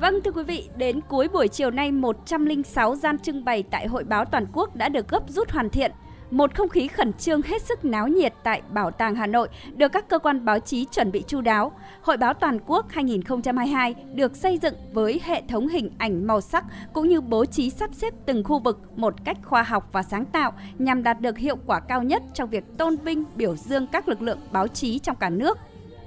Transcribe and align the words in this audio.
Vâng 0.00 0.22
thưa 0.22 0.30
quý 0.30 0.42
vị, 0.42 0.68
đến 0.76 1.00
cuối 1.08 1.28
buổi 1.28 1.48
chiều 1.48 1.70
nay 1.70 1.92
106 1.92 2.96
gian 2.96 3.18
trưng 3.18 3.44
bày 3.44 3.62
tại 3.70 3.86
Hội 3.86 4.04
báo 4.04 4.24
toàn 4.24 4.46
quốc 4.52 4.76
đã 4.76 4.88
được 4.88 5.08
gấp 5.08 5.22
rút 5.28 5.50
hoàn 5.50 5.70
thiện. 5.70 5.92
Một 6.30 6.54
không 6.54 6.68
khí 6.68 6.88
khẩn 6.88 7.12
trương 7.12 7.42
hết 7.42 7.62
sức 7.62 7.84
náo 7.84 8.08
nhiệt 8.08 8.34
tại 8.42 8.62
Bảo 8.70 8.90
tàng 8.90 9.14
Hà 9.14 9.26
Nội 9.26 9.48
được 9.76 9.92
các 9.92 10.08
cơ 10.08 10.18
quan 10.18 10.44
báo 10.44 10.58
chí 10.58 10.84
chuẩn 10.84 11.12
bị 11.12 11.24
chu 11.26 11.40
đáo. 11.40 11.72
Hội 12.02 12.16
báo 12.16 12.34
toàn 12.34 12.58
quốc 12.66 12.86
2022 12.88 13.94
được 14.14 14.36
xây 14.36 14.58
dựng 14.58 14.74
với 14.92 15.20
hệ 15.24 15.42
thống 15.48 15.68
hình 15.68 15.90
ảnh 15.98 16.26
màu 16.26 16.40
sắc 16.40 16.64
cũng 16.92 17.08
như 17.08 17.20
bố 17.20 17.44
trí 17.44 17.70
sắp 17.70 17.90
xếp 17.94 18.14
từng 18.26 18.44
khu 18.44 18.58
vực 18.58 18.80
một 18.96 19.14
cách 19.24 19.36
khoa 19.44 19.62
học 19.62 19.88
và 19.92 20.02
sáng 20.02 20.24
tạo 20.24 20.52
nhằm 20.78 21.02
đạt 21.02 21.20
được 21.20 21.38
hiệu 21.38 21.56
quả 21.66 21.80
cao 21.80 22.02
nhất 22.02 22.22
trong 22.34 22.50
việc 22.50 22.64
tôn 22.78 22.96
vinh, 22.96 23.24
biểu 23.34 23.56
dương 23.56 23.86
các 23.86 24.08
lực 24.08 24.22
lượng 24.22 24.38
báo 24.52 24.68
chí 24.68 24.98
trong 24.98 25.16
cả 25.16 25.30
nước. 25.30 25.58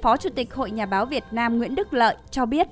Phó 0.02 0.18
Chủ 0.18 0.30
tịch 0.30 0.54
Hội 0.54 0.72
Nhà 0.72 0.86
báo 0.86 1.06
Việt 1.06 1.24
Nam 1.32 1.58
Nguyễn 1.58 1.76
Đức 1.76 1.94
Lợi 1.94 2.16
cho 2.32 2.46
biết. 2.46 2.68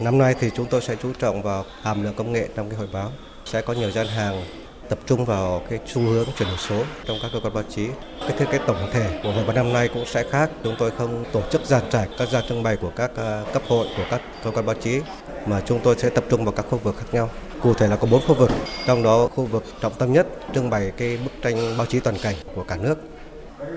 Năm 0.00 0.18
nay 0.18 0.34
thì 0.40 0.50
chúng 0.56 0.66
tôi 0.66 0.80
sẽ 0.82 0.96
chú 1.02 1.12
trọng 1.18 1.42
vào 1.42 1.64
hàm 1.82 2.02
lượng 2.02 2.14
công 2.16 2.32
nghệ 2.32 2.48
trong 2.56 2.70
cái 2.70 2.78
hội 2.78 2.88
báo. 2.92 3.12
Sẽ 3.44 3.62
có 3.62 3.72
nhiều 3.72 3.90
gian 3.90 4.06
hàng 4.06 4.42
tập 4.88 4.98
trung 5.06 5.24
vào 5.24 5.62
cái 5.70 5.78
xu 5.86 6.02
hướng 6.02 6.26
chuyển 6.38 6.48
đổi 6.48 6.58
số 6.58 6.82
trong 7.04 7.18
các 7.22 7.30
cơ 7.32 7.40
quan 7.40 7.54
báo 7.54 7.62
chí. 7.70 7.88
Cái 8.20 8.38
thiết 8.38 8.44
kế 8.52 8.58
tổng 8.66 8.90
thể 8.92 9.20
của 9.22 9.32
hội 9.32 9.44
báo 9.44 9.56
năm 9.56 9.72
nay 9.72 9.88
cũng 9.94 10.06
sẽ 10.06 10.24
khác. 10.30 10.50
Chúng 10.64 10.74
tôi 10.78 10.90
không 10.90 11.24
tổ 11.32 11.42
chức 11.50 11.64
dàn 11.64 11.82
trải 11.90 12.08
các 12.18 12.28
gian 12.28 12.44
trưng 12.48 12.62
bày 12.62 12.76
của 12.76 12.90
các 12.96 13.10
à, 13.16 13.42
cấp 13.52 13.62
hội 13.68 13.86
của 13.96 14.04
các 14.10 14.20
cơ 14.44 14.50
quan 14.50 14.66
báo 14.66 14.74
chí 14.74 15.00
mà 15.46 15.60
chúng 15.66 15.80
tôi 15.80 15.96
sẽ 15.98 16.10
tập 16.10 16.24
trung 16.30 16.44
vào 16.44 16.52
các 16.52 16.66
khu 16.70 16.78
vực 16.78 16.96
khác 16.96 17.06
nhau. 17.12 17.30
Cụ 17.62 17.74
thể 17.74 17.88
là 17.88 17.96
có 17.96 18.06
4 18.10 18.22
khu 18.26 18.34
vực, 18.34 18.50
trong 18.86 19.02
đó 19.02 19.26
khu 19.26 19.44
vực 19.44 19.64
trọng 19.80 19.94
tâm 19.98 20.12
nhất 20.12 20.26
trưng 20.54 20.70
bày 20.70 20.92
cái 20.96 21.18
bức 21.24 21.32
tranh 21.42 21.76
báo 21.78 21.86
chí 21.86 22.00
toàn 22.00 22.16
cảnh 22.22 22.34
của 22.54 22.64
cả 22.64 22.76
nước. 22.76 22.98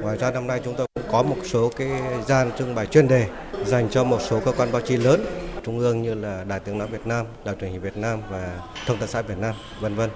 Ngoài 0.01 0.17
ra 0.17 0.31
năm 0.31 0.47
nay 0.47 0.61
chúng 0.65 0.75
tôi 0.75 0.87
cũng 0.93 1.11
có 1.11 1.23
một 1.23 1.37
số 1.51 1.71
cái 1.77 1.87
gian 2.27 2.51
trưng 2.59 2.75
bày 2.75 2.85
chuyên 2.85 3.07
đề 3.07 3.25
dành 3.65 3.89
cho 3.89 4.03
một 4.03 4.19
số 4.29 4.39
cơ 4.45 4.51
quan 4.51 4.71
báo 4.71 4.81
chí 4.81 4.97
lớn 4.97 5.25
trung 5.63 5.79
ương 5.79 6.01
như 6.01 6.13
là 6.13 6.43
Đài 6.47 6.59
Tiếng 6.59 6.77
nói 6.77 6.87
Việt 6.87 7.07
Nam, 7.07 7.25
Đài 7.45 7.55
truyền 7.61 7.71
hình 7.71 7.81
Việt 7.81 7.97
Nam 7.97 8.19
và 8.29 8.59
Thông 8.85 8.97
tấn 8.97 9.09
xã 9.09 9.21
Việt 9.21 9.37
Nam, 9.37 9.55
vân 9.81 9.95
vân. 9.95 10.09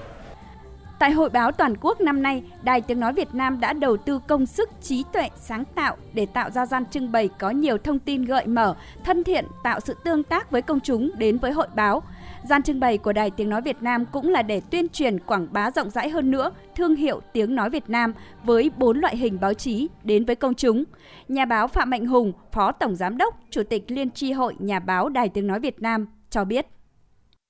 Tại 0.99 1.11
Hội 1.11 1.29
báo 1.29 1.51
toàn 1.51 1.77
quốc 1.81 2.01
năm 2.01 2.23
nay, 2.23 2.43
Đài 2.63 2.81
Tiếng 2.81 2.99
Nói 2.99 3.13
Việt 3.13 3.33
Nam 3.33 3.59
đã 3.59 3.73
đầu 3.73 3.97
tư 3.97 4.19
công 4.27 4.45
sức 4.45 4.69
trí 4.81 5.03
tuệ 5.13 5.29
sáng 5.35 5.63
tạo 5.75 5.97
để 6.13 6.25
tạo 6.25 6.49
ra 6.49 6.65
gian 6.65 6.85
trưng 6.85 7.11
bày 7.11 7.29
có 7.39 7.49
nhiều 7.49 7.77
thông 7.77 7.99
tin 7.99 8.25
gợi 8.25 8.47
mở, 8.47 8.75
thân 9.03 9.23
thiện, 9.23 9.45
tạo 9.63 9.79
sự 9.79 9.95
tương 10.03 10.23
tác 10.23 10.51
với 10.51 10.61
công 10.61 10.79
chúng 10.79 11.11
đến 11.17 11.37
với 11.37 11.51
hội 11.51 11.67
báo. 11.75 12.03
Gian 12.43 12.63
trưng 12.63 12.79
bày 12.79 12.97
của 12.97 13.13
Đài 13.13 13.31
Tiếng 13.31 13.49
Nói 13.49 13.61
Việt 13.61 13.81
Nam 13.81 14.05
cũng 14.05 14.29
là 14.29 14.41
để 14.41 14.61
tuyên 14.71 14.89
truyền 14.89 15.19
quảng 15.19 15.47
bá 15.51 15.71
rộng 15.71 15.89
rãi 15.89 16.09
hơn 16.09 16.31
nữa 16.31 16.51
thương 16.75 16.95
hiệu 16.95 17.21
Tiếng 17.33 17.55
Nói 17.55 17.69
Việt 17.69 17.89
Nam 17.89 18.13
với 18.43 18.71
bốn 18.77 18.99
loại 18.99 19.17
hình 19.17 19.39
báo 19.39 19.53
chí 19.53 19.89
đến 20.03 20.25
với 20.25 20.35
công 20.35 20.53
chúng. 20.53 20.83
Nhà 21.27 21.45
báo 21.45 21.67
Phạm 21.67 21.89
Mạnh 21.89 22.05
Hùng, 22.05 22.33
Phó 22.51 22.71
Tổng 22.71 22.95
Giám 22.95 23.17
đốc, 23.17 23.39
Chủ 23.49 23.63
tịch 23.63 23.83
Liên 23.87 24.11
tri 24.11 24.31
hội 24.31 24.55
Nhà 24.59 24.79
báo 24.79 25.09
Đài 25.09 25.29
Tiếng 25.29 25.47
Nói 25.47 25.59
Việt 25.59 25.81
Nam 25.81 26.07
cho 26.29 26.45
biết. 26.45 26.65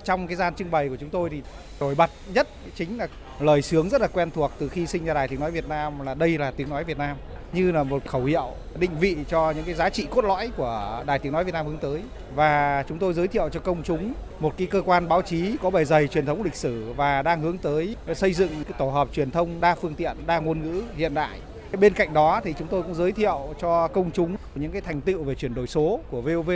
Trong 0.04 0.28
cái 0.28 0.36
gian 0.36 0.56
trưng 0.56 0.72
bày 0.72 0.90
của 0.90 0.96
chúng 0.96 1.10
tôi 1.10 1.30
thì 1.30 1.42
nổi 1.80 1.96
bật 1.96 2.10
nhất 2.34 2.48
chính 2.76 2.98
là 2.98 3.08
lời 3.40 3.62
sướng 3.62 3.90
rất 3.90 4.02
là 4.02 4.08
quen 4.08 4.32
thuộc 4.32 4.52
từ 4.60 4.70
khi 4.70 4.88
sinh 4.88 5.06
ra 5.06 5.14
Đài 5.14 5.28
Tiếng 5.28 5.40
Nói 5.40 5.52
Việt 5.52 5.70
Nam 5.70 6.00
là 6.00 6.14
đây 6.14 6.38
là 6.38 6.52
Tiếng 6.52 6.70
Nói 6.70 6.84
Việt 6.84 6.98
Nam 6.98 7.18
như 7.54 7.72
là 7.72 7.84
một 7.84 8.06
khẩu 8.06 8.24
hiệu 8.24 8.50
định 8.80 8.92
vị 9.00 9.18
cho 9.28 9.52
những 9.52 9.66
cái 9.66 9.74
giá 9.74 9.90
trị 9.90 10.08
cốt 10.10 10.26
lõi 10.26 10.52
của 10.58 11.04
Đài 11.06 11.20
Tiếng 11.20 11.34
Nói 11.34 11.44
Việt 11.44 11.52
Nam 11.52 11.66
hướng 11.66 11.78
tới 11.78 12.02
và 12.36 12.84
chúng 12.90 13.00
tôi 13.00 13.14
giới 13.14 13.28
thiệu 13.28 13.50
cho 13.50 13.60
công 13.60 13.84
chúng 13.84 14.14
một 14.40 14.54
cái 14.58 14.68
cơ 14.68 14.82
quan 14.82 15.08
báo 15.08 15.22
chí 15.22 15.58
có 15.62 15.70
bề 15.70 15.86
dày 15.86 16.08
truyền 16.08 16.26
thống 16.26 16.44
lịch 16.44 16.56
sử 16.56 16.94
và 16.96 17.22
đang 17.22 17.42
hướng 17.42 17.58
tới 17.58 17.96
xây 18.14 18.34
dựng 18.34 18.50
cái 18.50 18.74
tổ 18.78 18.90
hợp 18.90 19.08
truyền 19.14 19.32
thông 19.32 19.62
đa 19.62 19.76
phương 19.76 19.96
tiện, 19.96 20.18
đa 20.28 20.40
ngôn 20.40 20.62
ngữ 20.64 20.84
hiện 20.96 21.14
đại. 21.14 21.40
Bên 21.80 21.94
cạnh 21.94 22.14
đó 22.14 22.42
thì 22.44 22.54
chúng 22.60 22.68
tôi 22.68 22.84
cũng 22.84 22.96
giới 22.96 23.12
thiệu 23.12 23.54
cho 23.62 23.88
công 23.88 24.12
chúng 24.12 24.36
những 24.56 24.72
cái 24.72 24.82
thành 24.82 25.02
tựu 25.02 25.24
về 25.24 25.36
chuyển 25.36 25.54
đổi 25.54 25.68
số 25.68 26.00
của 26.12 26.22
VOV 26.22 26.52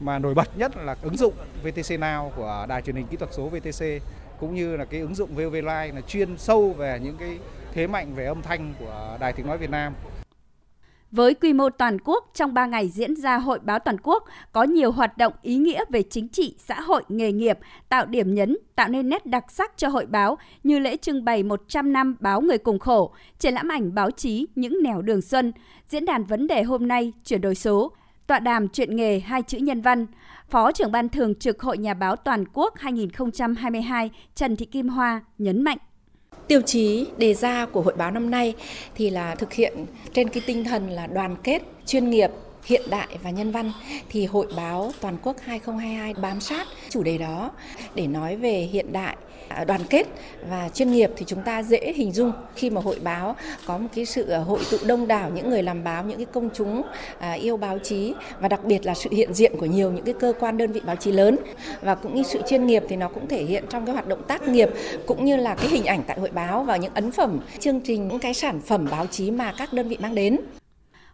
mà 0.00 0.18
nổi 0.18 0.34
bật 0.34 0.58
nhất 0.58 0.72
là 0.76 0.96
ứng 1.02 1.16
dụng 1.16 1.34
VTC 1.62 2.00
Now 2.00 2.30
của 2.30 2.66
Đài 2.68 2.82
truyền 2.82 2.96
hình 2.96 3.06
kỹ 3.06 3.16
thuật 3.16 3.32
số 3.32 3.48
VTC 3.48 3.84
cũng 4.40 4.54
như 4.54 4.76
là 4.76 4.84
cái 4.84 5.00
ứng 5.00 5.14
dụng 5.14 5.34
VOV 5.34 5.54
Live 5.54 5.90
là 5.94 6.00
chuyên 6.00 6.38
sâu 6.38 6.72
về 6.72 7.00
những 7.02 7.16
cái 7.16 7.38
thế 7.72 7.86
mạnh 7.86 8.14
về 8.14 8.26
âm 8.26 8.42
thanh 8.42 8.74
của 8.78 9.16
Đài 9.20 9.32
Tiếng 9.32 9.46
Nói 9.46 9.58
Việt 9.58 9.70
Nam. 9.70 9.94
Với 11.12 11.34
quy 11.34 11.52
mô 11.52 11.70
toàn 11.70 11.96
quốc, 12.04 12.30
trong 12.34 12.54
3 12.54 12.66
ngày 12.66 12.88
diễn 12.88 13.16
ra 13.16 13.38
Hội 13.38 13.58
báo 13.62 13.78
toàn 13.78 13.96
quốc, 14.02 14.24
có 14.52 14.62
nhiều 14.62 14.92
hoạt 14.92 15.18
động 15.18 15.32
ý 15.42 15.56
nghĩa 15.56 15.84
về 15.90 16.02
chính 16.02 16.28
trị, 16.28 16.54
xã 16.58 16.80
hội, 16.80 17.02
nghề 17.08 17.32
nghiệp, 17.32 17.58
tạo 17.88 18.06
điểm 18.06 18.34
nhấn, 18.34 18.56
tạo 18.74 18.88
nên 18.88 19.08
nét 19.08 19.26
đặc 19.26 19.50
sắc 19.50 19.72
cho 19.76 19.88
hội 19.88 20.06
báo 20.06 20.38
như 20.62 20.78
lễ 20.78 20.96
trưng 20.96 21.24
bày 21.24 21.42
100 21.42 21.92
năm 21.92 22.16
báo 22.20 22.40
người 22.40 22.58
cùng 22.58 22.78
khổ, 22.78 23.14
triển 23.38 23.54
lãm 23.54 23.68
ảnh 23.68 23.94
báo 23.94 24.10
chí 24.10 24.46
những 24.54 24.82
nẻo 24.82 25.02
đường 25.02 25.22
xuân, 25.22 25.52
diễn 25.88 26.04
đàn 26.04 26.24
vấn 26.24 26.46
đề 26.46 26.62
hôm 26.62 26.88
nay 26.88 27.12
chuyển 27.24 27.40
đổi 27.40 27.54
số, 27.54 27.92
tọa 28.26 28.38
đàm 28.38 28.68
chuyện 28.68 28.96
nghề 28.96 29.20
hai 29.20 29.42
chữ 29.42 29.58
nhân 29.58 29.80
văn. 29.80 30.06
Phó 30.48 30.72
trưởng 30.72 30.92
ban 30.92 31.08
thường 31.08 31.34
trực 31.34 31.62
Hội 31.62 31.78
Nhà 31.78 31.94
báo 31.94 32.16
Toàn 32.16 32.44
quốc 32.52 32.74
2022 32.78 34.10
Trần 34.34 34.56
Thị 34.56 34.66
Kim 34.66 34.88
Hoa 34.88 35.20
nhấn 35.38 35.62
mạnh. 35.62 35.78
Tiêu 36.48 36.60
chí 36.60 37.06
đề 37.16 37.34
ra 37.34 37.66
của 37.66 37.80
hội 37.82 37.94
báo 37.96 38.10
năm 38.10 38.30
nay 38.30 38.54
thì 38.94 39.10
là 39.10 39.34
thực 39.34 39.52
hiện 39.52 39.86
trên 40.12 40.28
cái 40.28 40.42
tinh 40.46 40.64
thần 40.64 40.90
là 40.90 41.06
đoàn 41.06 41.36
kết, 41.42 41.62
chuyên 41.86 42.10
nghiệp, 42.10 42.30
hiện 42.64 42.82
đại 42.90 43.18
và 43.22 43.30
nhân 43.30 43.50
văn 43.50 43.72
thì 44.08 44.26
hội 44.26 44.46
báo 44.56 44.92
toàn 45.00 45.16
quốc 45.22 45.36
2022 45.40 46.14
bám 46.14 46.40
sát 46.40 46.66
chủ 46.90 47.02
đề 47.02 47.18
đó 47.18 47.50
để 47.94 48.06
nói 48.06 48.36
về 48.36 48.68
hiện 48.72 48.92
đại 48.92 49.16
à, 49.48 49.64
đoàn 49.64 49.80
kết 49.90 50.06
và 50.50 50.68
chuyên 50.68 50.92
nghiệp 50.92 51.10
thì 51.16 51.24
chúng 51.28 51.42
ta 51.42 51.62
dễ 51.62 51.92
hình 51.96 52.12
dung 52.12 52.32
khi 52.54 52.70
mà 52.70 52.80
hội 52.80 52.98
báo 53.02 53.36
có 53.66 53.78
một 53.78 53.88
cái 53.94 54.04
sự 54.04 54.28
à, 54.28 54.38
hội 54.38 54.60
tụ 54.70 54.76
đông 54.86 55.08
đảo 55.08 55.30
những 55.34 55.50
người 55.50 55.62
làm 55.62 55.84
báo, 55.84 56.04
những 56.04 56.16
cái 56.16 56.26
công 56.32 56.50
chúng 56.54 56.82
à, 57.18 57.32
yêu 57.32 57.56
báo 57.56 57.78
chí 57.78 58.14
và 58.40 58.48
đặc 58.48 58.64
biệt 58.64 58.86
là 58.86 58.94
sự 58.94 59.10
hiện 59.12 59.34
diện 59.34 59.52
của 59.60 59.66
nhiều 59.66 59.92
những 59.92 60.04
cái 60.04 60.14
cơ 60.20 60.32
quan 60.40 60.56
đơn 60.56 60.72
vị 60.72 60.80
báo 60.84 60.96
chí 60.96 61.12
lớn 61.12 61.36
và 61.80 61.94
cũng 61.94 62.14
như 62.14 62.22
sự 62.22 62.40
chuyên 62.48 62.66
nghiệp 62.66 62.82
thì 62.88 62.96
nó 62.96 63.08
cũng 63.08 63.28
thể 63.28 63.44
hiện 63.44 63.64
trong 63.68 63.86
cái 63.86 63.92
hoạt 63.92 64.08
động 64.08 64.22
tác 64.28 64.48
nghiệp 64.48 64.68
cũng 65.06 65.24
như 65.24 65.36
là 65.36 65.54
cái 65.54 65.68
hình 65.68 65.84
ảnh 65.84 66.02
tại 66.06 66.18
hội 66.20 66.30
báo 66.30 66.64
và 66.64 66.76
những 66.76 66.94
ấn 66.94 67.12
phẩm, 67.12 67.40
chương 67.60 67.80
trình, 67.80 68.08
những 68.08 68.18
cái 68.18 68.34
sản 68.34 68.60
phẩm 68.60 68.88
báo 68.90 69.06
chí 69.06 69.30
mà 69.30 69.54
các 69.58 69.72
đơn 69.72 69.88
vị 69.88 69.96
mang 70.00 70.14
đến. 70.14 70.36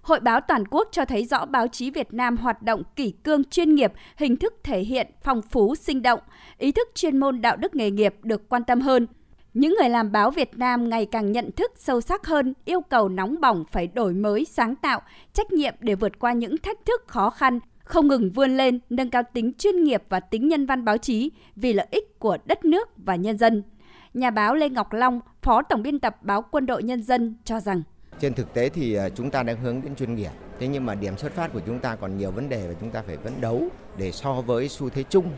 Hội 0.08 0.20
báo 0.20 0.40
toàn 0.40 0.64
quốc 0.70 0.88
cho 0.92 1.04
thấy 1.04 1.24
rõ 1.24 1.44
báo 1.44 1.68
chí 1.68 1.90
Việt 1.90 2.12
Nam 2.14 2.36
hoạt 2.36 2.62
động 2.62 2.82
kỷ 2.96 3.10
cương 3.10 3.44
chuyên 3.44 3.74
nghiệp, 3.74 3.92
hình 4.16 4.36
thức 4.36 4.54
thể 4.62 4.80
hiện 4.80 5.06
phong 5.22 5.42
phú 5.42 5.74
sinh 5.74 6.02
động, 6.02 6.20
ý 6.58 6.72
thức 6.72 6.88
chuyên 6.94 7.18
môn 7.18 7.40
đạo 7.40 7.56
đức 7.56 7.74
nghề 7.74 7.90
nghiệp 7.90 8.14
được 8.22 8.48
quan 8.48 8.64
tâm 8.64 8.80
hơn. 8.80 9.06
Những 9.54 9.74
người 9.80 9.88
làm 9.88 10.12
báo 10.12 10.30
Việt 10.30 10.58
Nam 10.58 10.88
ngày 10.88 11.06
càng 11.06 11.32
nhận 11.32 11.52
thức 11.52 11.72
sâu 11.76 12.00
sắc 12.00 12.26
hơn 12.26 12.54
yêu 12.64 12.80
cầu 12.80 13.08
nóng 13.08 13.40
bỏng 13.40 13.64
phải 13.72 13.86
đổi 13.86 14.14
mới, 14.14 14.44
sáng 14.44 14.76
tạo, 14.76 15.00
trách 15.32 15.52
nhiệm 15.52 15.74
để 15.80 15.94
vượt 15.94 16.18
qua 16.18 16.32
những 16.32 16.58
thách 16.58 16.84
thức 16.86 17.02
khó 17.06 17.30
khăn, 17.30 17.60
không 17.78 18.08
ngừng 18.08 18.30
vươn 18.30 18.56
lên, 18.56 18.80
nâng 18.90 19.10
cao 19.10 19.22
tính 19.32 19.52
chuyên 19.58 19.84
nghiệp 19.84 20.02
và 20.08 20.20
tính 20.20 20.48
nhân 20.48 20.66
văn 20.66 20.84
báo 20.84 20.98
chí 20.98 21.30
vì 21.56 21.72
lợi 21.72 21.86
ích 21.90 22.18
của 22.18 22.38
đất 22.44 22.64
nước 22.64 22.88
và 22.96 23.16
nhân 23.16 23.38
dân. 23.38 23.62
Nhà 24.14 24.30
báo 24.30 24.54
Lê 24.54 24.68
Ngọc 24.68 24.92
Long, 24.92 25.20
Phó 25.42 25.62
Tổng 25.62 25.82
biên 25.82 25.98
tập 25.98 26.16
báo 26.22 26.42
Quân 26.50 26.66
đội 26.66 26.82
Nhân 26.82 27.02
dân 27.02 27.36
cho 27.44 27.60
rằng 27.60 27.82
trên 28.20 28.34
thực 28.34 28.54
tế 28.54 28.68
thì 28.68 28.94
à, 28.94 29.08
chúng 29.08 29.30
ta 29.30 29.42
đang 29.42 29.56
hướng 29.56 29.82
đến 29.82 29.96
chuyên 29.96 30.14
nghiệp. 30.14 30.30
Thế 30.60 30.66
nhưng 30.68 30.86
mà 30.86 30.94
điểm 30.94 31.16
xuất 31.16 31.32
phát 31.32 31.52
của 31.52 31.60
chúng 31.66 31.78
ta 31.78 31.96
còn 31.96 32.18
nhiều 32.18 32.30
vấn 32.30 32.48
đề 32.48 32.66
và 32.68 32.74
chúng 32.80 32.90
ta 32.90 33.02
phải 33.06 33.16
vấn 33.16 33.40
đấu 33.40 33.62
để 33.96 34.12
so 34.12 34.32
với 34.32 34.68
xu 34.68 34.90
thế 34.90 35.04
chung. 35.10 35.30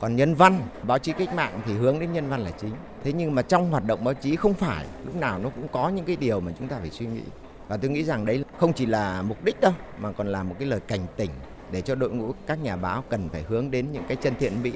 Còn 0.00 0.16
nhân 0.16 0.34
văn, 0.34 0.60
báo 0.82 0.98
chí 0.98 1.12
cách 1.12 1.34
mạng 1.34 1.60
thì 1.66 1.72
hướng 1.72 1.98
đến 2.00 2.12
nhân 2.12 2.28
văn 2.28 2.40
là 2.40 2.50
chính. 2.50 2.72
Thế 3.04 3.12
nhưng 3.12 3.34
mà 3.34 3.42
trong 3.42 3.70
hoạt 3.70 3.84
động 3.86 4.04
báo 4.04 4.14
chí 4.14 4.36
không 4.36 4.54
phải 4.54 4.86
lúc 5.04 5.16
nào 5.16 5.38
nó 5.38 5.48
cũng 5.48 5.68
có 5.68 5.88
những 5.88 6.04
cái 6.04 6.16
điều 6.16 6.40
mà 6.40 6.52
chúng 6.58 6.68
ta 6.68 6.76
phải 6.80 6.90
suy 6.90 7.06
nghĩ. 7.06 7.22
Và 7.68 7.76
tôi 7.76 7.90
nghĩ 7.90 8.04
rằng 8.04 8.24
đấy 8.24 8.44
không 8.58 8.72
chỉ 8.72 8.86
là 8.86 9.22
mục 9.22 9.44
đích 9.44 9.60
đâu 9.60 9.72
mà 9.98 10.12
còn 10.12 10.28
là 10.28 10.42
một 10.42 10.54
cái 10.58 10.68
lời 10.68 10.80
cảnh 10.88 11.06
tỉnh 11.16 11.30
để 11.72 11.80
cho 11.80 11.94
đội 11.94 12.10
ngũ 12.10 12.32
các 12.46 12.62
nhà 12.62 12.76
báo 12.76 13.04
cần 13.08 13.28
phải 13.28 13.42
hướng 13.48 13.70
đến 13.70 13.92
những 13.92 14.04
cái 14.08 14.16
chân 14.16 14.34
thiện 14.38 14.62
mỹ 14.62 14.72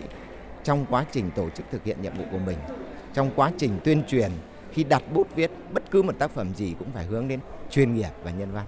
trong 0.65 0.87
quá 0.91 1.05
trình 1.13 1.31
tổ 1.31 1.51
chức 1.51 1.67
thực 1.71 1.85
hiện 1.85 2.03
nhiệm 2.03 2.17
vụ 2.19 2.25
của 2.33 2.39
mình, 2.39 2.59
trong 3.15 3.31
quá 3.37 3.53
trình 3.59 3.79
tuyên 3.85 4.03
truyền 4.09 4.31
khi 4.73 4.85
đặt 4.85 5.03
bút 5.13 5.35
viết, 5.35 5.51
bất 5.73 5.91
cứ 5.91 6.03
một 6.03 6.19
tác 6.19 6.31
phẩm 6.31 6.55
gì 6.55 6.75
cũng 6.79 6.89
phải 6.95 7.05
hướng 7.05 7.29
đến 7.29 7.41
chuyên 7.71 7.95
nghiệp 7.95 8.11
và 8.25 8.31
nhân 8.31 8.53
văn. 8.53 8.67